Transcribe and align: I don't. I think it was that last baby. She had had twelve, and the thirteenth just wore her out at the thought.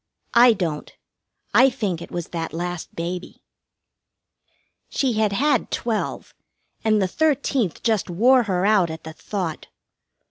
I 0.33 0.53
don't. 0.53 0.91
I 1.53 1.69
think 1.69 2.01
it 2.01 2.09
was 2.09 2.29
that 2.29 2.53
last 2.53 2.95
baby. 2.95 3.43
She 4.89 5.13
had 5.13 5.31
had 5.31 5.69
twelve, 5.69 6.33
and 6.83 6.99
the 6.99 7.07
thirteenth 7.07 7.83
just 7.83 8.09
wore 8.09 8.41
her 8.49 8.65
out 8.65 8.89
at 8.89 9.03
the 9.03 9.13
thought. 9.13 9.67